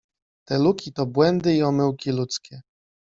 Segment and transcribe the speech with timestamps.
[0.45, 2.61] Te luki to błędy i omyłki ludzkie.